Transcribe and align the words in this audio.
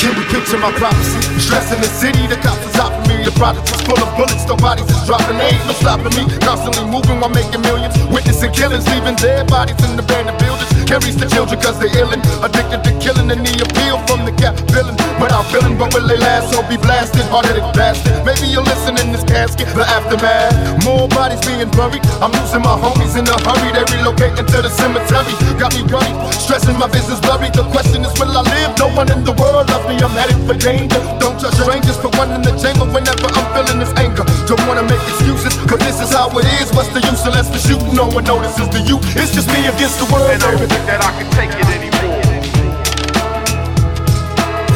Can 0.00 0.16
we 0.16 0.24
picture 0.32 0.56
my 0.56 0.72
prophecy? 0.80 1.20
Stress 1.38 1.72
in 1.74 1.80
the 1.82 1.86
city, 1.86 2.26
the 2.26 2.36
cops 2.36 2.64
is 2.64 2.72
for 2.72 2.88
me. 3.04 3.20
The 3.22 3.32
project 3.36 3.68
is 3.68 3.82
full 3.84 4.00
of 4.00 4.08
bullets, 4.16 4.44
the 4.48 4.56
bodies 4.56 4.88
is 4.88 5.04
dropping. 5.04 5.36
They 5.36 5.52
ain't 5.52 5.66
no 5.66 5.74
stopping 5.76 6.16
me. 6.16 6.24
Constantly 6.40 6.88
moving 6.88 7.20
while 7.20 7.28
making 7.28 7.60
millions. 7.60 7.92
Witnessing 8.08 8.52
killings, 8.52 8.88
leaving 8.88 9.16
dead 9.16 9.46
bodies 9.46 9.76
in 9.84 9.96
the 9.96 10.02
abandoned 10.02 10.38
buildings. 10.40 10.69
Carries 10.90 11.14
the 11.14 11.30
children 11.30 11.54
cause 11.62 11.78
they 11.78 11.86
illin'. 11.94 12.18
Addicted 12.42 12.82
to 12.82 12.90
killing 12.98 13.30
and 13.30 13.46
the 13.46 13.54
appeal 13.62 14.02
from 14.10 14.26
the 14.26 14.34
gap 14.34 14.58
villain. 14.74 14.98
Without 15.22 15.46
feeling, 15.54 15.78
but 15.78 15.94
will 15.94 16.02
they 16.02 16.18
last? 16.18 16.50
So 16.50 16.66
be 16.66 16.74
blasted, 16.74 17.22
hard-headed 17.30 17.62
bastard. 17.78 18.10
Maybe 18.26 18.50
you'll 18.50 18.66
listen 18.66 18.98
in 18.98 19.14
this 19.14 19.22
casket, 19.22 19.70
the 19.70 19.86
aftermath. 19.86 20.50
More 20.82 21.06
bodies 21.06 21.38
being 21.46 21.70
buried. 21.78 22.02
I'm 22.18 22.34
losing 22.34 22.66
my 22.66 22.74
homies 22.74 23.14
in 23.14 23.22
a 23.22 23.38
hurry. 23.46 23.70
They 23.70 23.86
relocating 23.86 24.50
to 24.50 24.58
the 24.66 24.72
cemetery. 24.74 25.30
Got 25.62 25.78
me 25.78 25.86
worried, 25.86 26.16
stressing 26.34 26.74
my 26.74 26.90
business 26.90 27.22
blurry. 27.22 27.54
The 27.54 27.62
question 27.70 28.02
is, 28.02 28.10
will 28.18 28.34
I 28.34 28.42
live? 28.42 28.74
No 28.82 28.90
one 28.90 29.06
in 29.14 29.22
the 29.22 29.36
world 29.38 29.70
loves 29.70 29.86
me. 29.86 29.94
I'm 30.02 30.10
headed 30.18 30.42
for 30.42 30.58
danger. 30.58 30.98
Don't 31.22 31.38
trust 31.38 31.54
strangers 31.62 32.02
for 32.02 32.10
one 32.18 32.34
in 32.34 32.42
the 32.42 32.50
chamber 32.58 32.90
whenever 32.90 33.30
I'm 33.30 33.46
feeling 33.54 33.78
this 33.78 33.94
anger. 33.94 34.26
Don't 34.50 34.58
wanna 34.66 34.82
make 34.90 34.98
excuses, 35.06 35.54
cause 35.70 35.78
this 35.86 36.02
is 36.02 36.10
how 36.10 36.34
it 36.34 36.50
is. 36.58 36.74
What's 36.74 36.90
the 36.90 36.98
use 37.06 37.22
unless 37.22 37.46
the 37.46 37.62
shoot? 37.62 37.78
No 37.94 38.10
one 38.10 38.26
notices 38.26 38.66
the 38.74 38.82
you. 38.82 38.98
It's 39.14 39.30
just 39.30 39.46
me 39.54 39.70
against 39.70 40.02
the 40.02 40.10
world. 40.10 40.26
And 40.26 40.42
don't 40.42 40.79
think 40.80 40.86
that 40.86 41.04
I 41.04 41.10
can 41.18 41.28
take 41.36 41.50
it 41.50 41.68
anymore. 41.76 42.20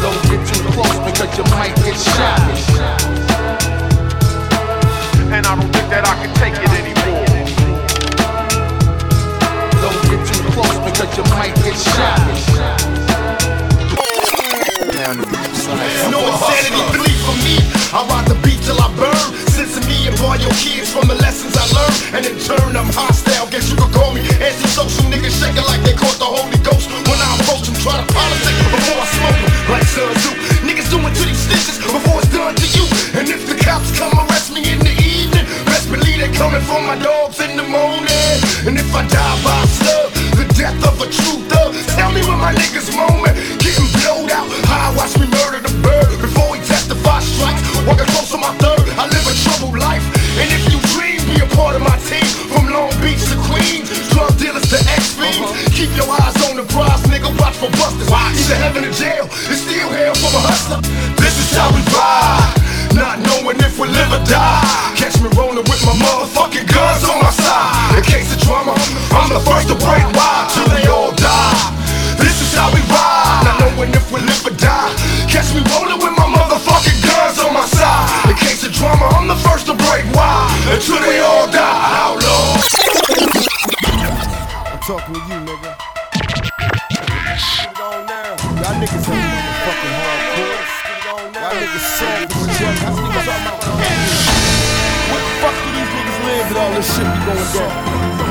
Don't 0.03 0.23
get 0.29 0.41
too 0.47 0.63
close 0.73 0.99
because 1.11 1.39
you 1.39 1.45
might 1.57 1.75
get 1.77 1.97
shot. 1.99 3.24
To 31.65 31.73
before 31.97 32.21
it's 32.21 32.29
done 32.29 32.55
to 32.55 32.67
you. 32.77 32.85
And 33.17 33.29
if 33.29 33.49
the 33.49 33.57
cops 33.57 33.89
come 33.97 34.13
arrest 34.13 34.53
me 34.53 34.61
in 34.69 34.79
the 34.85 34.93
evening, 35.01 35.47
best 35.65 35.89
believe 35.89 36.21
they 36.21 36.29
coming 36.37 36.61
for 36.61 36.81
my 36.85 36.97
dogs 37.01 37.41
in 37.41 37.57
the 37.57 37.65
morning. 37.65 38.37
And 38.69 38.77
if 38.77 38.89
I 38.93 39.07
die 39.09 39.39
by 39.41 39.65
slug, 39.81 40.13
the 40.37 40.45
death 40.53 40.77
of 40.85 41.01
a 41.01 41.09
true 41.09 41.41
thug, 41.49 41.73
tell 41.97 42.13
me 42.13 42.21
when 42.29 42.37
my 42.37 42.53
niggas 42.53 42.93
moment. 42.93 43.33
Getting 43.65 43.89
blowed 44.03 44.29
out, 44.29 44.49
how 44.69 44.93
I 44.93 44.97
watch 44.97 45.17
me 45.17 45.25
murder 45.25 45.65
the 45.65 45.73
bird 45.81 46.13
before 46.21 46.53
he 46.53 46.61
testify 46.69 47.21
strikes. 47.25 47.65
Walking 47.89 48.09
close 48.13 48.29
to 48.37 48.39
my 48.39 48.53
third, 48.61 48.85
I 49.01 49.09
live 49.09 49.25
a 49.25 49.35
troubled 49.49 49.81
life. 49.81 50.05
And 50.37 50.49
if 50.53 50.69
you 50.69 50.77
dream, 50.93 51.21
be 51.33 51.41
a 51.41 51.49
part 51.57 51.77
of 51.77 51.83
my 51.83 51.97
team. 52.05 52.29
From 52.53 52.69
Long 52.69 52.93
Beach 53.01 53.25
to 53.33 53.37
Queens, 53.49 53.89
drug 54.13 54.37
dealers 54.37 54.69
to 54.69 54.79
ex-fiends. 54.93 55.41
Uh-huh. 55.41 55.73
Keep 55.73 55.97
your 55.97 56.09
eyes 56.13 56.37
on 56.45 56.61
the 56.61 56.67
prize, 56.69 57.01
nigga. 57.09 57.33
Watch 57.41 57.57
for 57.57 57.73
busters. 57.81 58.11
Either 58.13 58.57
heaven 58.61 58.85
or 58.85 58.93
jail, 58.93 59.25
it's 59.49 59.65
still 59.65 59.89
hell 59.89 60.15
for 60.21 60.29
a 60.37 60.43
hustler. 60.45 61.24
Ride. 61.95 62.51
Not 62.95 63.19
knowing 63.23 63.59
if 63.63 63.79
we 63.79 63.87
live 63.89 64.11
or 64.11 64.23
die. 64.27 64.95
Catch 64.99 65.19
me 65.23 65.29
rolling 65.35 65.67
with 65.67 65.83
my 65.87 65.95
motherfucking 65.99 66.67
guns 66.67 67.03
on 67.07 67.19
my 67.23 67.31
side. 67.31 67.99
In 67.99 68.05
case 68.05 68.31
of 68.35 68.41
drama, 68.43 68.75
I'm 69.15 69.31
the 69.31 69.43
first 69.43 69.67
to 69.71 69.77
break 69.79 70.05
wide 70.15 70.47
till 70.55 70.69
they 70.75 70.87
all 70.87 71.13
die. 71.15 71.59
This 72.19 72.39
is 72.43 72.55
how 72.55 72.71
we 72.71 72.81
ride. 72.91 73.43
Not 73.47 73.57
knowing 73.61 73.91
if 73.95 74.07
we 74.13 74.21
live 74.21 74.47
or 74.47 74.55
die. 74.55 74.91
Catch 75.27 75.51
me 75.55 75.63
rolling 75.75 75.99
with 75.99 76.15
my 76.15 76.29
motherfucking 76.31 76.99
guns 77.03 77.39
on 77.43 77.53
my 77.55 77.67
side. 77.67 78.31
In 78.31 78.37
case 78.39 78.63
of 78.63 78.73
drama, 78.73 79.07
I'm 79.19 79.27
the 79.27 79.39
first 79.43 79.67
to 79.67 79.75
break 79.75 80.05
wide 80.15 80.51
until 80.71 81.01
they 81.03 81.19
all 81.21 81.47
die. 81.51 81.79
Outlaw. 82.03 82.63
I'm 84.71 84.81
talking 84.87 85.15
to 85.15 85.21
you, 85.21 85.41
nigga. 85.47 85.74
Niggas. 91.65 92.61
Y'all 92.61 92.77
niggas 92.77 93.25
about 93.25 93.65
Where 95.09 95.23
the 95.25 95.33
fuck 95.41 95.57
do 95.65 95.69
these 95.73 95.93
niggas 95.97 96.19
live 96.29 96.45
with 96.53 96.61
all 96.61 96.73
this 96.77 96.85
shit 96.93 97.09
be 97.09 97.21
going 97.25 97.41
down? 97.57 97.73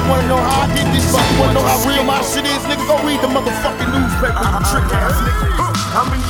Wanna 0.05 0.27
know 0.27 0.38
how 0.38 0.69
I 0.69 0.75
did 0.77 0.85
this? 0.94 1.09
You 1.09 1.39
wanna 1.41 1.57
know 1.57 1.66
how 1.66 1.81
real 1.89 2.03
my 2.03 2.22
shit 2.22 2.45
is? 2.45 2.61
Nigga, 2.69 2.85
go 2.85 3.01
read 3.01 3.22
the 3.25 3.27
motherfucking 3.33 3.89
newspaper, 3.89 4.38
you 4.38 4.61
trick 4.69 4.85
ass 4.93 5.17
nigga. 5.25 5.49
How 5.97 6.05
many 6.05 6.22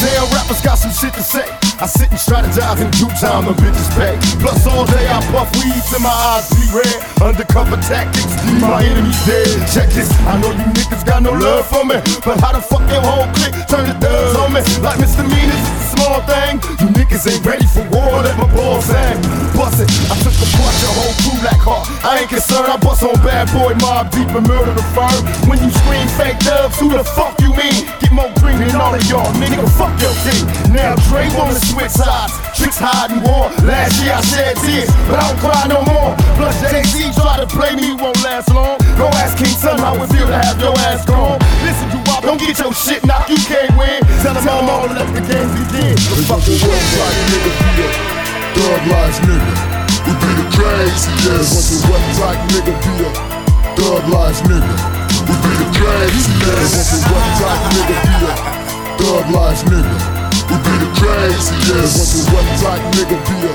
Damn 0.00 0.28
rappers 0.32 0.60
got 0.60 0.76
some 0.76 0.92
shit 0.92 1.12
to 1.12 1.22
say. 1.22 1.44
I 1.80 1.84
sit 1.84 2.08
and 2.08 2.20
strategize 2.20 2.80
in 2.80 2.88
due 2.96 3.12
time, 3.20 3.44
the 3.48 3.52
bitches 3.56 3.88
pay. 3.96 4.16
Plus 4.40 4.66
all 4.66 4.84
day 4.84 5.08
I 5.08 5.20
puff 5.32 5.48
weed 5.56 5.76
till 5.88 6.00
my 6.00 6.12
eyes 6.12 6.48
see 6.48 6.68
red. 6.72 7.00
Undercover 7.20 7.76
tactics, 7.84 8.29
leave 8.46 8.62
my 8.62 8.84
enemies 8.84 9.20
dead. 9.26 9.68
Check 9.68 9.88
this, 9.90 10.10
I 10.26 10.38
know 10.40 10.50
you 10.50 10.66
niggas 10.72 11.04
got 11.04 11.22
no 11.22 11.32
love 11.32 11.66
for 11.66 11.84
me. 11.84 11.98
But 12.24 12.40
how 12.40 12.52
the 12.52 12.62
fuck 12.62 12.84
your 12.90 13.02
whole 13.02 13.28
clique 13.36 13.56
turn 13.68 13.86
the 13.88 13.96
thugs 13.98 14.36
on 14.36 14.52
me? 14.52 14.60
Like 14.80 14.98
misdemeanors, 15.00 15.64
it's 15.76 15.92
a 15.92 15.96
small 15.96 16.20
thing. 16.24 16.60
You 16.80 16.88
niggas 16.96 17.24
ain't 17.30 17.44
ready 17.44 17.66
for 17.66 17.84
war, 17.92 18.22
let 18.22 18.36
my 18.38 18.48
balls 18.54 18.86
hang. 18.88 19.20
Bust 19.56 19.80
it, 19.82 19.90
I 20.08 20.16
took 20.24 20.32
apart 20.32 20.74
your 20.80 20.94
whole 20.96 21.14
crew 21.20 21.38
like 21.44 21.60
hard. 21.60 21.84
I 22.04 22.24
ain't 22.24 22.30
concerned, 22.30 22.68
I 22.70 22.76
bust 22.80 23.02
on 23.02 23.16
bad 23.20 23.52
boy, 23.52 23.76
Mobb 23.82 24.10
Deep 24.10 24.28
and 24.32 24.46
murder 24.48 24.72
the 24.72 24.86
firm. 24.96 25.20
When 25.48 25.60
you 25.60 25.70
scream 25.70 26.08
fake 26.16 26.40
dubs, 26.40 26.80
who 26.80 26.88
the 26.90 27.04
fuck 27.04 27.36
you 27.40 27.52
mean? 27.52 27.84
Get 28.00 28.12
more 28.12 28.32
green 28.40 28.58
than 28.58 28.74
all 28.80 28.94
of 28.94 29.04
y'all, 29.04 29.28
nigga, 29.36 29.68
fuck 29.76 29.92
your 30.00 30.14
team. 30.24 30.48
Now 30.72 30.96
Dre 31.08 31.28
wanna 31.36 31.60
switch 31.60 31.92
sides, 31.92 32.32
tricks 32.56 32.80
hiding 32.80 33.20
war. 33.20 33.52
Last 33.68 34.00
year 34.00 34.16
I 34.16 34.22
shed 34.24 34.56
tears, 34.64 34.88
but 35.04 35.20
I 35.20 35.28
don't 35.28 35.40
cry 35.44 35.62
no 35.68 35.84
more. 35.84 36.16
Plus 36.40 36.56
Jay-Z 36.72 37.12
try 37.20 37.36
to 37.36 37.46
play 37.46 37.76
me, 37.76 37.92
won't 37.92 38.16
last 38.30 38.54
long. 38.54 38.78
Go 38.94 39.10
ask 39.18 39.34
King 39.34 39.50
Son 39.58 39.78
how 39.82 39.98
it 39.98 40.06
feel 40.14 40.26
to 40.30 40.38
have 40.38 40.54
your 40.62 40.76
ass 40.86 41.02
gone. 41.02 41.38
Listen, 41.66 41.86
you 41.90 41.98
wop, 42.06 42.22
don't 42.22 42.38
get 42.38 42.54
your 42.62 42.70
shit 42.70 43.02
knocked, 43.02 43.26
you 43.26 43.40
can't 43.50 43.74
win. 43.74 43.98
Tell 44.22 44.34
them 44.34 44.46
I'm 44.46 44.70
all 44.70 44.86
let 44.86 45.10
the 45.10 45.22
games 45.26 45.50
begin. 45.58 45.98
The 45.98 46.22
fucking 46.30 46.62
world 46.62 46.86
like 47.02 47.18
nigga 47.26 47.52
be 47.58 47.70
a 47.82 47.88
thug 48.54 48.82
life 48.86 49.18
nigga. 49.26 49.54
We 50.06 50.12
be 50.14 50.30
the 50.38 50.46
craziest. 50.54 51.50
Want 51.50 51.66
the 51.74 51.78
wet 51.90 52.06
type 52.18 52.42
nigga 52.54 52.74
be 52.78 52.92
a 53.02 53.10
thug 53.74 54.04
life 54.14 54.40
nigga. 54.46 54.74
We 55.26 55.34
be 55.42 55.52
the 55.58 55.68
craziest. 55.74 56.70
Want 56.70 56.86
the 56.86 56.98
wet 57.10 57.28
type 57.42 57.64
nigga 57.74 57.96
be 58.06 58.14
a 58.22 58.34
thug 58.94 59.26
life 59.34 59.62
nigga. 59.66 59.96
We 60.46 60.56
be 60.62 60.74
the 60.78 60.90
craziest. 61.02 61.98
Want 61.98 62.10
the 62.14 62.22
wet 62.30 62.48
type 62.62 62.84
nigga 62.94 63.18
be 63.26 63.36
a 63.42 63.54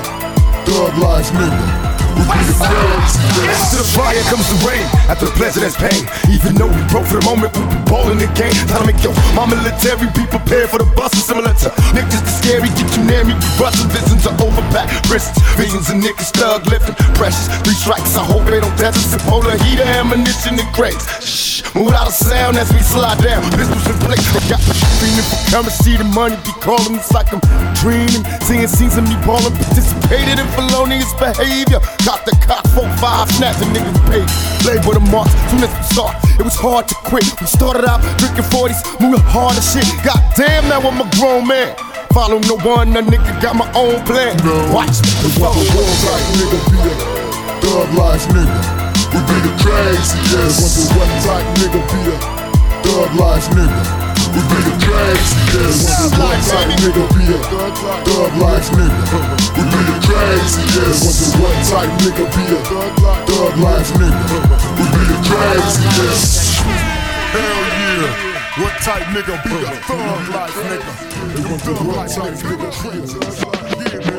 thug 0.68 0.92
life 1.00 1.30
nigga. 1.32 1.95
After 2.16 3.78
the 3.78 3.88
fire 3.92 4.22
comes 4.32 4.48
the 4.48 4.58
rain. 4.64 4.86
After 5.08 5.26
the 5.26 5.34
pleasure, 5.36 5.60
that's 5.60 5.76
pain. 5.76 6.08
Even 6.32 6.56
though 6.56 6.70
we 6.70 6.80
broke 6.88 7.06
for 7.06 7.20
the 7.20 7.26
moment, 7.28 7.52
we 7.56 7.62
be 7.68 7.78
ballin' 7.86 8.18
the 8.18 8.30
game. 8.32 8.54
Time 8.66 8.84
to 8.84 8.88
make 8.88 9.00
your 9.04 9.14
my 9.36 9.44
military 9.44 10.08
be 10.16 10.24
prepared 10.26 10.70
for 10.70 10.78
the 10.78 10.88
bust. 10.96 11.14
Similar 11.20 11.52
to 11.66 11.68
niggas 11.92 12.22
the 12.24 12.32
scary, 12.32 12.68
get 12.74 12.88
you 12.96 13.04
near 13.04 13.24
me. 13.24 13.34
Bustin' 13.60 13.90
visions 13.92 14.24
of 14.24 14.34
overpack 14.40 14.88
wrists. 15.12 15.36
Visions 15.60 15.90
of 15.92 16.00
niggas 16.00 16.32
thug 16.32 16.66
lifting 16.66 16.96
precious. 17.14 17.46
Three 17.62 17.76
strikes, 17.76 18.16
I 18.16 18.24
hope 18.24 18.48
they 18.48 18.60
don't 18.60 18.76
test 18.78 19.14
us. 19.14 19.22
Polar 19.28 19.56
heater, 19.68 19.84
ammunition, 19.84 20.58
and 20.58 20.70
crates. 20.72 21.04
Shh, 21.20 21.62
move 21.74 21.92
out 21.92 22.08
of 22.08 22.16
sound 22.16 22.56
as 22.56 22.72
we 22.72 22.80
slide 22.80 23.20
down. 23.20 23.44
Pistols 23.52 23.86
in 23.86 23.96
place, 24.00 24.24
they 24.32 24.42
got 24.48 24.60
me 24.64 24.72
feeling 24.98 25.26
for 25.28 25.40
currency. 25.52 25.96
The 25.96 26.08
money 26.16 26.36
be 26.42 26.52
calling, 26.64 26.96
it's 26.96 27.12
like 27.12 27.30
I'm 27.32 27.40
dreaming. 27.76 28.24
Seeing 28.42 28.66
scenes 28.66 28.96
of 28.96 29.04
me 29.04 29.16
ballin', 29.22 29.52
participated 29.52 30.40
in 30.40 30.48
felonious 30.56 31.12
behavior. 31.20 31.80
Got 32.06 32.22
the 32.22 32.38
cock, 32.38 32.62
four, 32.70 32.86
five, 33.02 33.26
snapping 33.34 33.74
niggas 33.74 33.98
paid. 34.06 34.30
Label 34.62 34.94
the 34.94 35.02
marks, 35.10 35.34
soon 35.50 35.66
as 35.66 35.74
we 35.74 35.82
start, 35.90 36.14
it 36.38 36.46
was 36.46 36.54
hard 36.54 36.86
to 36.86 36.94
quit. 37.02 37.26
We 37.42 37.50
started 37.50 37.82
out 37.82 37.98
drinking 38.22 38.46
40s, 38.46 38.78
moving 39.02 39.26
hard 39.26 39.58
as 39.58 39.66
shit. 39.66 39.90
God 40.06 40.22
damn, 40.38 40.70
now 40.70 40.78
I'm 40.86 41.02
a 41.02 41.08
grown 41.18 41.50
man. 41.50 41.74
Follow 42.14 42.38
no 42.46 42.62
one, 42.62 42.94
a 42.94 43.02
nigga 43.02 43.42
got 43.42 43.58
my 43.58 43.66
own 43.74 43.98
plan. 44.06 44.38
No. 44.46 44.54
Watch 44.70 45.02
me. 45.02 45.10
The 45.18 45.34
fucking 45.34 45.66
world 45.74 45.98
like 46.06 46.26
nigga 46.38 46.58
be 46.70 46.78
a 46.78 46.94
thug 47.66 47.90
life 47.98 48.26
nigga. 48.30 48.54
We 49.10 49.18
be 49.26 49.36
the 49.42 49.52
craziest. 49.66 50.62
Want 50.62 50.74
the 50.78 50.86
wet 50.94 51.10
type 51.26 51.48
nigga 51.58 51.80
be 51.90 52.00
a 52.06 52.16
thug 52.86 53.10
life 53.18 53.50
nigga. 53.50 54.05
We 54.32 54.40
be 54.42 54.58
the. 54.66 54.76
Want 55.56 55.98
the 56.02 56.18
wet 56.18 56.40
type 56.46 56.72
nigga 56.80 57.04
be 57.14 57.24
a 57.30 57.38
thug 57.46 58.34
life 58.40 58.70
nigga. 58.74 59.02
We 59.56 59.62
be 59.62 59.80
the. 59.86 59.96
Want 61.02 61.18
the 61.20 61.28
wet 61.42 61.58
type 61.66 61.92
nigga 62.00 62.24
be 62.34 62.44
a 62.50 62.60
thug 62.66 63.56
life 63.58 63.90
nigga. 63.96 64.24
We 64.76 64.84
be 64.92 65.02
the 65.06 65.18
craziest. 65.26 66.64
Hell 67.34 67.66
yeah. 67.76 68.62
What 68.62 68.74
type 68.82 69.06
nigga 69.14 69.36
be 69.44 69.52
a 69.52 69.76
thug 69.86 70.22
life 70.34 70.58
nigga? 70.66 70.92
They 71.34 71.42
want 71.48 71.62
the 71.62 71.72
what 71.84 72.06
type 72.08 72.34
nigga 72.34 72.70
be 72.82 74.10
a 74.10 74.15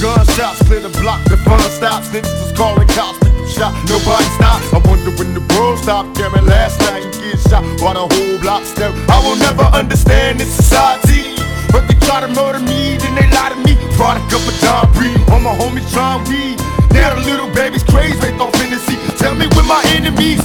gunshots 0.00 0.62
clear 0.66 0.80
the 0.80 0.92
block. 1.00 1.22
The 1.24 1.36
fun 1.38 1.60
stops. 1.70 2.08
Niggas 2.08 2.32
was 2.42 2.52
calling 2.56 2.88
cops. 2.88 3.18
People 3.18 3.46
shot. 3.46 3.74
Nobody 3.88 4.24
stopped. 4.38 4.64
I 4.72 4.78
wonder 4.86 5.10
when 5.18 5.34
the 5.34 5.44
world 5.54 5.78
stopped 5.78 6.16
caring. 6.16 6.46
Last 6.46 6.80
night 6.80 7.04
you 7.04 7.34
get 7.34 7.40
shot 7.50 7.64
while 7.82 7.94
the 7.94 8.06
whole 8.06 8.38
block 8.40 8.64
step. 8.64 8.94
I 9.08 9.18
will 9.22 9.36
never 9.36 9.66
understand 9.74 10.40
this 10.40 10.50
society. 10.54 11.34
But 11.70 11.86
they 11.86 11.98
try 12.06 12.20
to 12.20 12.28
murder 12.28 12.60
me, 12.60 12.96
then 12.96 13.14
they 13.14 13.28
lie 13.30 13.50
to 13.50 13.58
me. 13.60 13.76
Product 13.96 14.32
of 14.32 14.42
a 14.48 14.52
John 14.62 14.88
breed. 14.94 15.18
All 15.30 15.40
my 15.40 15.54
homies 15.58 15.86
trying 15.92 16.24
weed. 16.30 16.58
Now 16.94 17.14
the 17.14 17.22
little 17.22 17.50
baby's 17.52 17.82
crazy, 17.82 18.18
they 18.18 18.32
thought 18.38 18.54
fantasy. 18.56 18.96
Tell 19.18 19.34
me 19.34 19.46
when 19.54 19.66
my 19.66 19.82
enemies 19.92 20.40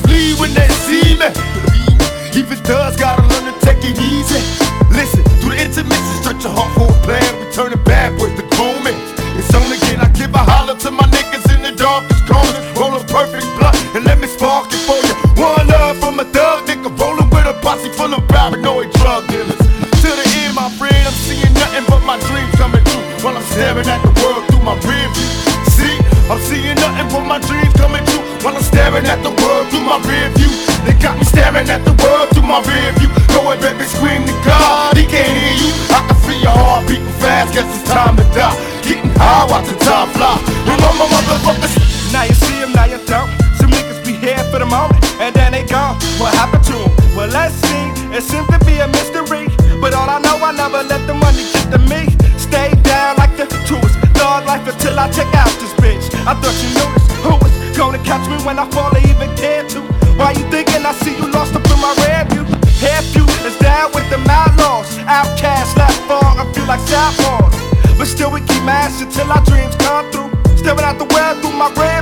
posse 17.73 17.89
full 17.97 18.13
of 18.13 18.27
paranoid 18.27 18.91
drug 19.01 19.25
dealers. 19.27 19.57
To 19.57 20.09
the 20.13 20.25
end, 20.45 20.53
my 20.53 20.69
friend, 20.77 20.93
I'm 20.93 21.17
seeing 21.25 21.53
nothing 21.57 21.85
but 21.89 22.01
my 22.05 22.17
dreams 22.29 22.53
coming 22.53 22.83
true 22.85 23.01
while 23.25 23.35
I'm 23.35 23.45
staring 23.49 23.87
at 23.89 24.01
the 24.05 24.13
world 24.21 24.45
through 24.49 24.61
my 24.61 24.77
rear 24.85 25.07
view. 25.09 25.29
See, 25.73 25.97
I'm 26.29 26.37
seeing 26.37 26.77
nothing 26.77 27.09
but 27.09 27.25
my 27.25 27.39
dreams 27.41 27.73
coming 27.73 28.05
true 28.05 28.21
while 28.45 28.55
I'm 28.55 28.61
staring 28.61 29.05
at 29.09 29.23
the 29.25 29.33
world 29.41 29.65
through 29.73 29.85
my 29.89 29.97
rear 30.05 30.29
view. 30.37 30.53
They 30.85 30.93
got 31.01 31.17
me 31.17 31.25
staring 31.25 31.69
at 31.69 31.81
the 31.81 31.95
world 32.03 32.29
through 32.33 32.45
my 32.45 32.61
rear 32.61 32.93
view. 33.01 33.09
Go 33.33 33.49
ahead, 33.49 33.61
baby, 33.65 33.85
scream 33.89 34.21
to 34.21 34.35
God, 34.45 34.93
he 34.97 35.05
can't 35.09 35.33
hear 35.33 35.55
you. 35.65 35.71
I 35.89 35.99
can 36.05 36.17
feel 36.21 36.41
your 36.45 36.53
heart 36.53 36.85
beating 36.85 37.17
fast, 37.17 37.57
guess 37.57 37.65
it's 37.65 37.89
time 37.89 38.15
to 38.21 38.25
die. 38.37 38.53
Getting 38.85 39.09
high, 39.17 39.49
watching 39.49 39.79
time 39.81 40.13
fly. 40.13 40.37
Remember, 40.69 41.09
motherfuckers. 41.09 41.73
Now 42.13 42.29
you 42.29 42.37
see 42.37 42.53
him, 42.61 42.71
now 42.73 42.85
you 42.85 43.01
don't. 43.09 43.31
Some 43.57 43.73
niggas 43.73 44.05
be 44.05 44.13
here 44.13 44.43
for 44.51 44.59
the 44.59 44.69
moment, 44.69 45.01
and 45.17 45.33
then 45.33 45.53
they 45.53 45.63
gone. 45.65 45.95
What 46.21 46.35
happened 46.35 46.63
to 46.69 46.75
'em? 46.77 46.92
Well, 47.15 47.29
let's 47.29 47.53
see. 47.69 47.85
It 48.09 48.23
seems 48.23 48.47
to 48.49 48.57
be 48.65 48.81
a 48.81 48.87
mystery. 48.87 49.45
But 49.79 49.93
all 49.93 50.09
I 50.09 50.17
know, 50.17 50.41
I 50.41 50.51
never 50.51 50.81
let 50.81 51.05
the 51.05 51.13
money 51.13 51.45
get 51.53 51.69
to 51.69 51.79
me. 51.85 52.09
Stay 52.41 52.73
down 52.81 53.17
like 53.17 53.37
the 53.37 53.45
tourist. 53.69 53.93
Thug 54.17 54.45
life 54.49 54.65
until 54.65 54.97
I 54.97 55.09
check 55.13 55.29
out 55.37 55.53
this 55.61 55.73
bitch. 55.77 56.09
I 56.25 56.33
thought 56.33 56.57
you 56.65 56.73
noticed 56.73 57.11
who 57.21 57.37
was 57.37 57.53
gonna 57.77 58.01
catch 58.01 58.25
me 58.25 58.37
when 58.41 58.57
I 58.57 58.65
fall 58.71 58.89
or 58.89 59.03
even 59.05 59.29
care 59.37 59.61
to. 59.77 59.81
Why 60.17 60.31
you 60.33 60.45
thinking 60.49 60.81
I 60.85 60.93
see 61.05 61.13
you 61.13 61.29
lost 61.29 61.53
up 61.53 61.65
in 61.69 61.77
my 61.77 61.93
rear 62.01 62.25
view? 62.33 62.45
Half 62.81 63.05
you 63.13 63.25
is 63.45 63.57
down 63.61 63.93
with 63.93 64.09
the 64.09 64.17
outlaws. 64.25 64.89
Outcasts 65.05 65.77
left 65.77 66.01
far, 66.09 66.25
I 66.41 66.49
feel 66.53 66.65
like 66.65 66.81
southpaws. 66.89 67.53
But 67.97 68.07
still 68.07 68.31
we 68.31 68.41
keep 68.41 68.63
mashing 68.65 69.09
till 69.09 69.29
our 69.29 69.43
dreams 69.45 69.75
come 69.77 70.09
through. 70.09 70.33
Staring 70.57 70.81
out 70.81 70.97
the 70.97 71.05
world 71.13 71.45
through 71.45 71.53
my 71.61 71.69
rear 71.77 71.92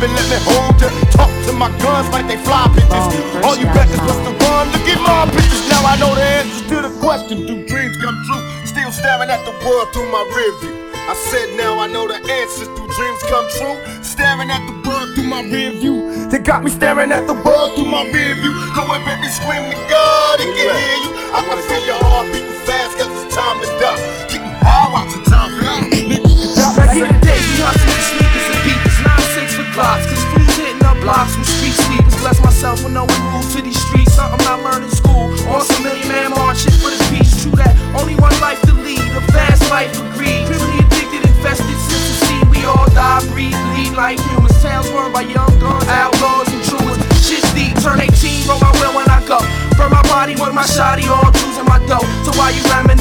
Baby, 0.00 0.12
let 0.14 0.26
me 0.30 0.38
hold 0.42 0.74
ya. 0.80 0.88
Talk 1.14 1.30
to 1.46 1.52
my 1.52 1.70
guns 1.78 2.08
like 2.10 2.26
they 2.26 2.38
fly 2.42 2.66
bitches. 2.74 3.06
All 3.44 3.56
you 3.56 3.66
beggars 3.70 4.02
must 4.02 4.20
have 4.26 4.38
run. 4.42 4.66
Look 4.74 4.86
at 4.90 5.00
my 5.00 5.30
pictures. 5.30 5.64
Now 5.70 5.86
I 5.86 5.94
know 5.96 6.14
the 6.14 6.22
answers 6.22 6.62
to 6.70 6.76
the 6.82 6.92
question. 7.00 7.46
Do 7.46 7.64
dreams 7.66 7.96
come 8.02 8.18
true? 8.26 8.42
Still 8.66 8.90
staring 8.90 9.30
at 9.30 9.42
the 9.46 9.54
world 9.64 9.88
through 9.92 10.10
my 10.10 10.22
rear 10.34 10.52
view. 10.60 10.74
I 11.04 11.14
said 11.30 11.56
now 11.56 11.78
I 11.78 11.86
know 11.86 12.08
the 12.08 12.16
answers. 12.16 12.68
Do 12.68 12.82
dreams 12.96 13.22
come 13.28 13.46
true? 13.56 13.76
Staring 14.02 14.50
at 14.50 14.62
the 14.66 14.76
world 14.88 15.14
through 15.14 15.28
my 15.28 15.42
rear 15.42 15.72
view. 15.72 16.28
They 16.28 16.38
got 16.38 16.64
me 16.64 16.70
staring 16.70 17.12
at 17.12 17.26
the 17.26 17.34
world 17.34 17.74
through 17.76 17.90
my 17.90 18.04
rear 18.08 18.34
view. 18.34 18.52
Go 18.74 18.82
and 18.88 19.04
baby 19.04 19.28
scream 19.28 19.62
to 19.70 19.78
God, 19.88 20.40
he 20.40 20.46
can 20.46 20.74
hear 20.74 20.98
you. 21.04 21.10
I 21.34 21.40
can 21.44 21.58
feel 21.68 21.84
your 21.86 22.00
heart 22.02 22.26
beating 22.32 22.52
fast, 22.66 22.96
cause 22.98 23.10
it's 23.24 23.34
time 23.34 23.58
to 23.62 23.68
die. 23.78 24.00
Getting 24.32 24.54
high, 24.64 24.88
watching 24.92 25.23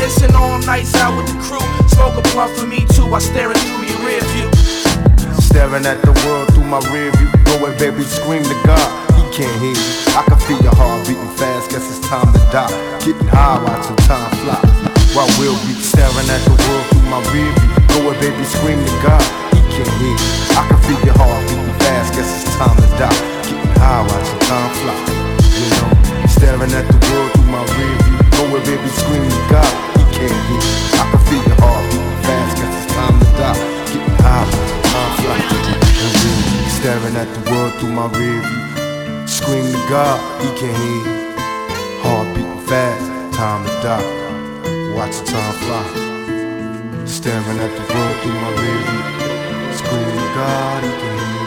reminiscing 0.04 0.36
all 0.36 0.60
nights 0.66 0.96
out 0.96 1.16
with 1.16 1.28
the 1.28 1.40
crew, 1.40 1.64
smoke 1.88 2.18
a 2.20 2.22
blunt 2.34 2.52
for 2.58 2.68
me 2.68 2.86
too. 2.92 3.08
I 3.14 3.20
staring 3.20 3.56
through 3.56 3.88
your 3.88 4.00
rear 4.04 4.22
view. 4.36 4.50
Staring 5.40 5.86
at 5.86 6.02
the 6.04 6.12
world 6.26 6.52
through 6.54 6.68
my 6.68 6.80
rear 6.92 7.12
view. 7.16 7.30
Go 7.46 7.66
and 7.66 7.78
baby, 7.80 8.04
scream 8.04 8.44
to 8.44 8.58
God. 8.68 8.84
He 9.16 9.24
can't 9.32 9.56
hear 9.64 9.72
you. 9.72 9.90
I 10.20 10.24
can 10.28 10.40
feel 10.44 10.60
your 10.60 10.76
heart 10.76 11.08
beating 11.08 11.32
fast. 11.40 11.72
Guess 11.72 11.88
it's 11.88 12.04
time 12.08 12.28
to 12.34 12.40
die. 12.52 12.74
Getting 13.00 13.28
high, 13.32 13.64
watching 13.64 13.96
time 14.04 14.28
fly. 14.44 14.60
While 15.16 15.30
we'll 15.40 15.56
be 15.64 15.74
staring 15.80 16.28
at 16.28 16.42
the 16.44 16.52
world 16.52 16.86
through 16.92 17.08
my 17.08 17.22
rear. 17.32 17.54
Go 17.96 18.12
and 18.12 18.20
baby, 18.20 18.44
scream 18.44 18.80
to 18.84 18.94
God. 19.08 19.24
He 19.56 19.62
can't 19.72 19.94
hear 20.04 20.16
you. 20.20 20.30
I 20.60 20.68
can 20.68 20.80
feel 20.84 21.00
your 21.08 21.16
heart 21.16 21.40
beating 21.48 21.80
fast. 21.80 22.12
Guess 22.12 22.28
it's 22.28 22.52
time 22.60 22.76
to 22.76 22.90
die. 23.00 23.20
Getting 23.48 23.80
high, 23.80 24.04
watching 24.04 24.42
time 24.52 24.72
fly. 24.84 24.98
You 25.40 25.68
know, 25.80 26.28
staring 26.28 26.74
at 26.76 26.86
the 26.92 27.00
world 27.08 27.30
through 27.32 27.48
my 27.48 27.64
rear. 27.78 27.96
Go 28.36 28.44
and 28.52 28.66
baby, 28.68 28.90
scream 29.00 29.24
to 29.24 29.42
God. 29.48 29.93
Can't 30.14 30.40
hear. 30.48 30.64
I 31.00 31.04
can 31.12 31.22
feel 31.28 31.44
your 31.50 31.60
heart 31.64 31.84
fast. 32.26 32.52
Guess 32.58 32.74
it's 32.80 32.88
time 32.94 33.16
to 33.20 33.30
die. 33.42 33.62
Getting 33.92 34.18
high, 34.24 34.48
time 34.92 35.14
fly. 35.20 35.40
Staring 36.78 37.16
at 37.16 37.30
the 37.36 37.42
world 37.52 37.74
through 37.80 37.94
my 37.94 38.08
rear 38.18 38.42
view. 38.42 39.28
Scream 39.28 39.66
to 39.72 39.82
God, 39.90 40.20
he 40.42 40.50
can't 40.60 40.78
hear 40.84 41.00
you. 41.08 41.18
Heart 42.04 42.28
beating 42.36 42.62
fast, 42.68 43.06
time 43.36 43.64
to 43.66 43.74
die. 43.82 44.08
Watch 44.96 45.16
the 45.20 45.26
time 45.32 45.56
fly. 45.64 45.86
Staring 47.06 47.60
at 47.66 47.72
the 47.78 47.86
world 47.94 48.16
through 48.22 48.38
my 48.44 48.52
rear 48.62 48.82
view. 48.88 49.04
Scream 49.80 50.12
to 50.22 50.30
God, 50.38 50.84
he 50.84 50.92
can 51.02 51.14
hear 51.20 51.34
you. 51.40 51.43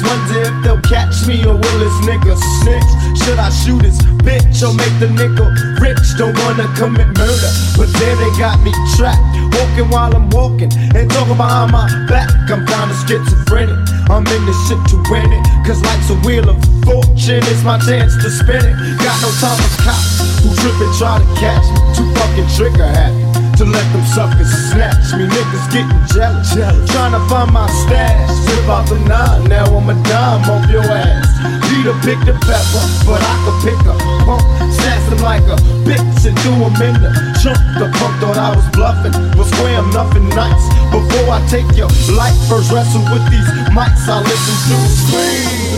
Witness. 0.00 0.16
Wonder 0.16 0.48
if 0.48 0.64
they'll 0.64 0.80
catch 0.82 1.26
me 1.26 1.44
or 1.44 1.54
will 1.54 1.78
this 1.78 1.94
nigga 2.06 2.36
snitch? 2.60 2.90
Should 3.24 3.38
I 3.38 3.50
shoot 3.50 3.82
his 3.82 3.98
bitch 4.22 4.62
or 4.62 4.74
make 4.74 4.92
the 4.98 5.06
nigga 5.06 5.80
rich? 5.80 6.16
Don't 6.18 6.36
wanna 6.44 6.68
commit 6.76 7.06
murder, 7.16 7.50
but 7.76 7.88
there 7.98 8.16
they 8.16 8.30
got 8.38 8.60
me 8.62 8.72
trapped. 8.96 9.20
Walking 9.56 9.90
while 9.90 10.14
I'm 10.14 10.28
walking 10.30 10.70
and 10.94 11.10
talking 11.10 11.36
behind 11.36 11.72
my 11.72 11.88
back. 12.08 12.30
I'm 12.50 12.66
kinda 12.66 12.94
schizophrenic. 13.06 13.78
I'm 14.10 14.26
in 14.26 14.46
this 14.46 14.58
shit 14.68 14.78
to 14.90 14.96
win 15.10 15.32
it, 15.32 15.44
cause 15.66 15.80
life's 15.82 16.10
a 16.10 16.14
wheel 16.26 16.48
of 16.48 16.56
fortune. 16.84 17.42
It's 17.50 17.64
my 17.64 17.78
chance 17.78 18.14
to 18.16 18.30
spin 18.30 18.64
it. 18.64 18.76
Got 19.02 19.16
no 19.22 19.30
time 19.40 19.58
for 19.58 19.82
cops 19.82 20.20
who 20.42 20.54
trip 20.60 20.80
and 20.80 20.94
try 20.96 21.18
to 21.18 21.28
catch 21.40 21.64
me. 21.72 21.78
Too 21.94 22.06
fucking 22.14 22.48
trigger 22.56 22.86
happy 22.86 23.45
to 23.56 23.64
let 23.64 23.84
them 23.92 24.04
suckers 24.04 24.52
snatch 24.68 25.16
me. 25.16 25.24
Niggas 25.24 25.66
getting 25.72 26.02
jealous, 26.12 26.52
trying 26.52 27.12
to 27.12 27.22
find 27.28 27.52
my 27.52 27.64
stash. 27.84 28.28
Whip 28.44 28.68
out 28.68 28.84
the 28.88 28.98
nine, 29.08 29.48
now 29.48 29.64
I'm 29.64 29.88
a 29.88 29.96
dime 30.04 30.44
off 30.44 30.68
your 30.70 30.84
ass. 30.84 31.24
Peter 31.68 31.96
picked 32.04 32.28
the 32.28 32.36
pepper, 32.44 32.84
but 33.08 33.20
I 33.24 33.34
could 33.44 33.58
pick 33.64 33.80
a 33.88 33.96
pump. 34.28 34.44
Snatch 34.76 35.08
them 35.08 35.20
like 35.24 35.46
a 35.48 35.56
bitch 35.88 36.28
and 36.28 36.36
do 36.44 36.52
them 36.52 36.76
in 36.84 36.94
the 37.00 37.10
trunk. 37.40 37.60
The 37.80 37.88
punk 37.96 38.14
thought 38.20 38.36
I 38.36 38.52
was 38.52 38.66
bluffing, 38.76 39.16
was 39.40 39.48
square 39.48 39.80
nothing 39.96 40.28
nice. 40.36 40.64
Before 40.92 41.32
I 41.32 41.40
take 41.48 41.68
your 41.76 41.88
life, 42.12 42.36
first 42.48 42.68
wrestle 42.72 43.04
with 43.08 43.24
these 43.32 43.48
mics, 43.72 44.04
I 44.04 44.20
listen 44.20 44.56
to 44.68 44.74
the 44.84 44.90
scream. 45.00 45.76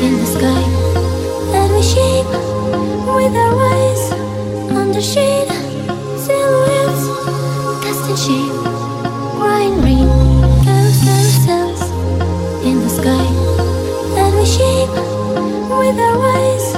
in 0.00 0.12
the 0.16 0.28
sky 0.32 0.64
that 1.52 1.68
we 1.76 1.82
shape 1.84 2.30
with 3.12 3.36
our 3.36 3.56
eyes 3.68 4.02
under 4.72 5.02
shade 5.02 5.48
silhouettes 6.16 6.77
cast 11.44 11.92
in 12.64 12.80
the 12.80 12.88
sky 12.88 13.28
that 14.16 14.32
we 14.32 14.46
shape 14.46 14.88
with 15.68 15.98
our 15.98 16.18
eyes 16.40 16.74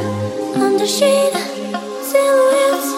under 0.57 0.87
shade, 0.87 1.33
silhouettes. 2.03 2.91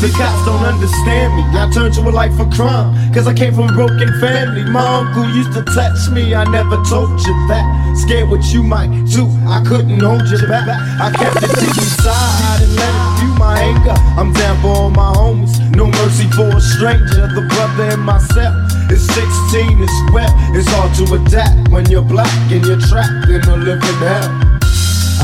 The 0.00 0.08
cops 0.16 0.44
don't 0.46 0.64
understand 0.64 1.36
me. 1.36 1.42
I 1.58 1.70
turned 1.72 1.94
to 1.94 2.00
a 2.00 2.10
life 2.10 2.38
of 2.40 2.50
crime. 2.50 3.12
Cause 3.12 3.26
I 3.26 3.34
came 3.34 3.54
from 3.54 3.68
a 3.68 3.72
broken 3.72 4.08
family. 4.20 4.64
My 4.64 4.80
uncle 4.80 5.24
used 5.24 5.52
to 5.52 5.62
touch 5.62 6.10
me. 6.10 6.34
I 6.34 6.44
never 6.44 6.76
told 6.88 7.20
you 7.20 7.34
that. 7.48 7.96
Scared 7.96 8.30
what 8.30 8.42
you 8.52 8.62
might 8.62 8.88
do. 9.06 9.28
I 9.46 9.62
couldn't 9.66 10.00
hold 10.00 10.26
you 10.28 10.38
back. 10.46 10.68
I 10.68 11.10
kept 11.10 11.36
it 11.36 11.52
deep 11.60 11.76
inside 11.76 12.62
and 12.62 12.76
let 12.76 12.94
it 12.94 13.09
my 13.40 13.58
anger. 13.58 13.96
I'm 14.20 14.32
down 14.34 14.60
for 14.60 14.68
all 14.68 14.90
my 14.90 15.12
homies. 15.16 15.56
No 15.74 15.86
mercy 15.86 16.28
for 16.36 16.52
a 16.54 16.60
stranger. 16.60 17.26
The 17.26 17.48
brother 17.48 17.94
in 17.96 18.00
myself 18.00 18.54
is 18.92 19.02
16. 19.16 19.82
It's 19.82 19.98
wet. 20.12 20.30
It's 20.52 20.68
hard 20.68 20.92
to 21.00 21.14
adapt 21.16 21.72
when 21.72 21.88
you're 21.90 22.04
black 22.04 22.30
and 22.52 22.64
you're 22.64 22.78
trapped 22.78 23.28
in 23.32 23.42
a 23.48 23.56
living 23.56 24.00
hell. 24.04 24.30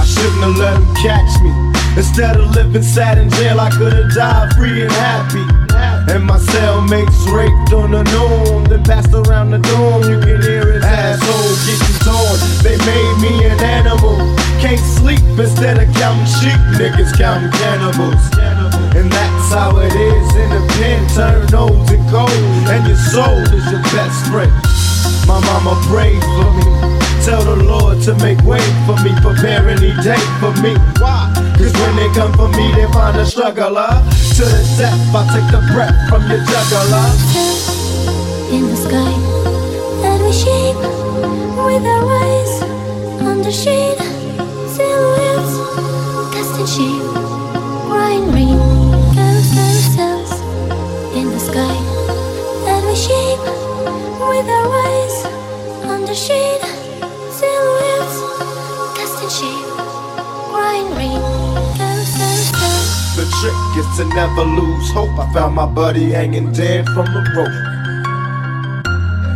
I 0.00 0.04
shouldn't 0.04 0.42
have 0.48 0.56
let 0.56 0.74
him 0.80 0.88
catch 0.96 1.32
me. 1.44 1.52
Instead 1.96 2.36
of 2.36 2.50
living 2.56 2.82
sad 2.82 3.18
in 3.18 3.28
jail, 3.30 3.60
I 3.60 3.70
could 3.70 3.92
have 3.92 4.14
died 4.14 4.54
free 4.56 4.82
and 4.82 4.92
happy. 4.92 5.65
And 6.08 6.24
my 6.24 6.38
cellmates 6.38 7.26
raped 7.32 7.72
on 7.72 7.90
the 7.90 8.04
norm, 8.14 8.64
then 8.64 8.84
passed 8.84 9.12
around 9.12 9.50
the 9.50 9.58
dorm. 9.58 10.02
You 10.02 10.20
can 10.20 10.40
hear 10.40 10.72
his 10.72 10.84
asshole 10.84 11.56
getting 11.66 11.98
torn. 12.06 12.38
They 12.62 12.78
made 12.86 13.16
me 13.20 13.44
an 13.44 13.58
animal. 13.60 14.16
Can't 14.60 14.80
sleep 14.80 15.20
instead 15.38 15.78
of 15.78 15.92
counting 15.96 16.26
sheep. 16.26 16.60
Niggas 16.78 17.16
counting 17.18 17.50
cannibals. 17.52 18.22
And 18.94 19.10
that's 19.10 19.52
how 19.52 19.76
it 19.78 19.92
is 19.92 20.28
in 20.36 20.50
the 20.50 20.62
pen. 20.78 21.06
Turn 21.14 21.54
old 21.54 21.90
and 21.90 22.10
cold, 22.10 22.30
and 22.70 22.86
your 22.86 22.96
soul 22.96 23.42
is 23.52 23.66
your 23.70 23.82
best 23.82 24.30
friend. 24.30 24.85
My 25.26 25.40
mama 25.40 25.74
prayed 25.90 26.22
for 26.22 26.50
me. 26.56 26.64
Tell 27.24 27.42
the 27.42 27.56
Lord 27.64 28.00
to 28.02 28.14
make 28.22 28.40
way 28.44 28.62
for 28.86 28.94
me, 29.02 29.10
prepare 29.20 29.68
any 29.68 29.92
day 30.02 30.22
for 30.38 30.52
me. 30.62 30.74
Why? 31.02 31.32
Cause 31.58 31.72
when 31.74 31.96
they 31.96 32.08
come 32.14 32.32
for 32.34 32.48
me, 32.50 32.72
they 32.74 32.86
find 32.92 33.16
a 33.18 33.26
struggler. 33.26 33.90
To 34.36 34.42
the 34.44 34.74
death, 34.78 35.14
I 35.14 35.22
take 35.34 35.50
the 35.50 35.62
breath 35.74 35.96
from 36.08 36.22
your 36.30 36.38
juggler. 36.44 37.06
in 38.54 38.62
the 38.68 38.76
sky 38.76 39.12
that 40.02 40.20
we 40.22 40.32
shape 40.32 40.76
with 41.66 41.84
our 41.84 42.06
eyes 42.22 42.62
under 43.20 43.50
shade 43.50 43.98
silhouettes 44.70 45.52
cast 46.32 46.60
in 46.60 46.66
shape 46.66 47.25
under 56.16 57.30
silhouettes 57.30 58.16
cast 58.96 59.20
shape 59.38 59.68
crying 60.48 60.88
rain 60.96 61.20
The 63.16 63.26
trick 63.38 63.60
is 63.76 63.88
to 63.98 64.04
never 64.14 64.44
lose 64.44 64.90
hope. 64.92 65.10
I 65.18 65.30
found 65.34 65.54
my 65.56 65.66
buddy 65.66 66.12
hanging 66.12 66.52
dead 66.52 66.86
from 66.86 67.04
the 67.12 67.22
rope. 67.36 67.58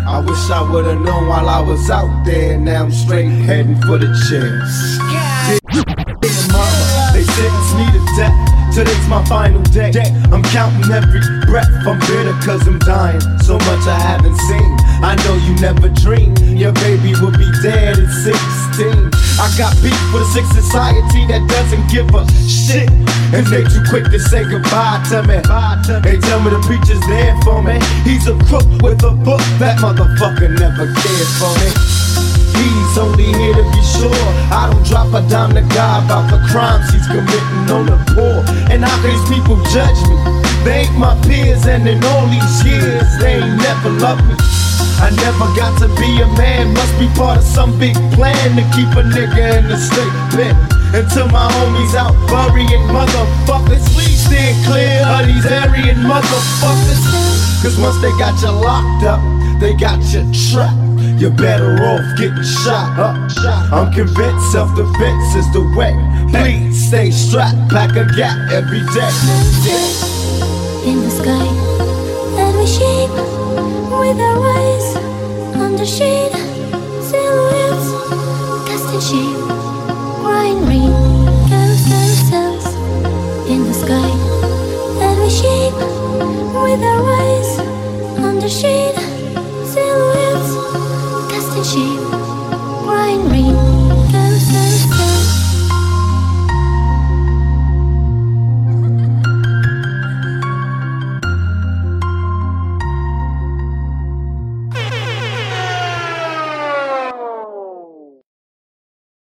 I 0.09 0.21
wish 0.27 0.51
I 0.51 0.63
would've 0.73 1.01
known 1.03 1.29
while 1.29 1.49
I 1.51 1.61
was 1.61 1.91
out 1.91 2.25
there. 2.25 2.59
Now 2.59 2.85
I'm 2.85 2.93
straight 2.93 3.29
heading 3.29 3.77
for 3.83 3.99
the 3.99 4.09
chairs. 4.29 4.73
Dear 6.21 6.41
mama, 6.53 7.11
they 7.13 7.25
sentenced 7.25 7.77
me 7.77 7.85
to 7.93 8.03
death. 8.17 8.60
Today's 8.73 9.09
my 9.09 9.25
final 9.27 9.63
day. 9.63 9.93
I'm 10.31 10.43
counting 10.45 10.91
every 10.93 11.21
breath. 11.47 11.71
I'm 11.87 11.99
bitter 12.01 12.35
cause 12.47 12.67
I'm 12.67 12.79
dying. 12.81 13.21
So 13.43 13.55
much 13.55 13.85
I 13.87 13.99
haven't 13.99 14.37
seen. 14.37 14.77
I 15.03 15.17
know 15.25 15.35
you 15.47 15.55
never 15.61 15.89
dreamed 15.89 16.41
your 16.61 16.73
baby 16.73 17.15
would 17.21 17.39
be 17.39 17.51
dead 17.63 17.99
at 17.99 18.11
16. 18.21 19.11
I 19.41 19.49
got 19.57 19.73
beef 19.81 19.97
with 20.13 20.23
a 20.23 20.31
sick 20.33 20.45
society 20.53 21.27
that 21.33 21.41
doesn't 21.49 21.89
give 21.89 22.13
a 22.15 22.29
shit. 22.47 22.91
And 23.33 23.47
they 23.49 23.65
too 23.65 23.83
quick 23.89 24.05
to 24.13 24.21
say 24.21 24.45
goodbye 24.45 25.03
to 25.09 25.23
me. 25.25 25.41
They 26.05 26.21
tell 26.21 26.41
me 26.45 26.51
the 26.51 26.61
preacher's 26.69 27.01
there 27.09 27.35
for 27.43 27.63
me. 27.63 27.81
He's 28.05 28.29
a 28.29 28.37
crook 28.45 28.69
with 28.83 29.03
a 29.05 29.13
book. 29.13 29.41
That 29.57 29.79
motherfucker 29.81 30.53
never 30.59 30.85
cared 30.85 31.31
for 31.41 31.53
me. 31.65 32.00
He's 32.61 32.99
only 32.99 33.33
here 33.33 33.57
to 33.57 33.65
be 33.73 33.83
sure 33.97 34.27
I 34.53 34.69
don't 34.69 34.85
drop 34.85 35.09
a 35.17 35.25
dime 35.29 35.57
to 35.57 35.65
God 35.73 36.05
about 36.05 36.29
the 36.29 36.39
crimes 36.53 36.93
he's 36.93 37.07
committing 37.07 37.65
on 37.73 37.87
the 37.89 37.99
poor. 38.13 38.45
And 38.69 38.85
how 38.85 38.97
these 39.01 39.25
people 39.33 39.57
judge 39.73 39.97
me? 40.05 40.17
They 40.65 40.85
ain't 40.85 40.99
my 40.99 41.17
peers, 41.25 41.65
and 41.65 41.89
in 41.89 42.05
all 42.05 42.27
these 42.29 42.65
years, 42.65 43.09
they 43.17 43.41
ain't 43.41 43.57
never 43.57 43.89
loved 43.97 44.27
me. 44.29 44.37
I 45.01 45.09
never 45.17 45.49
got 45.57 45.73
to 45.81 45.89
be 45.97 46.21
a 46.21 46.29
man, 46.37 46.75
must 46.75 46.93
be 47.01 47.09
part 47.17 47.39
of 47.39 47.45
some 47.45 47.79
big 47.79 47.97
plan 48.13 48.53
to 48.61 48.65
keep 48.77 48.93
a 48.93 49.01
nigga 49.01 49.57
in 49.57 49.69
the 49.69 49.79
straight 49.81 50.13
bed. 50.37 50.53
Until 50.93 51.29
my 51.29 51.49
homies 51.49 51.95
out 51.97 52.13
burying 52.29 52.85
motherfuckers, 52.93 53.81
please 53.95 54.21
stay 54.21 54.53
clear 54.69 55.01
of 55.09 55.25
these 55.25 55.47
Aryan 55.47 56.05
motherfuckers. 56.05 57.01
Cause 57.63 57.79
once 57.79 57.97
they 58.03 58.11
got 58.19 58.37
you 58.43 58.51
locked 58.51 59.05
up, 59.05 59.21
they 59.61 59.73
got 59.75 60.03
you 60.13 60.27
trapped. 60.51 60.80
You're 61.21 61.31
better 61.33 61.77
off 61.85 62.17
getting 62.17 62.43
shot. 62.43 62.97
I'm 63.71 63.93
convinced 63.93 64.53
self 64.53 64.75
defense 64.75 65.35
is 65.35 65.53
the 65.53 65.61
way. 65.77 65.93
Please 66.31 66.89
stay 66.89 67.11
strapped, 67.11 67.69
pack 67.69 67.91
a 67.91 68.07
gap 68.17 68.51
every 68.51 68.81
day. 68.97 69.13
in 70.89 70.99
the 71.05 71.11
sky 71.11 71.45
that 72.37 72.55
we 72.57 72.65
shape 72.67 73.13
with 74.01 74.19
our 74.19 74.41
eyes 74.57 74.97
under 75.61 75.85
shade 75.85 76.33
silhouettes 77.05 77.87
shape 79.05 79.37
in 83.47 83.61
the 83.69 83.75
sky 83.75 84.31
shape 85.31 85.75
with 86.65 86.83
our 86.83 87.13
eyes 87.13 87.59
under 88.19 88.49
shade 88.49 88.80